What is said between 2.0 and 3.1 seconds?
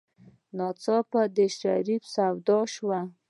سودا شوه.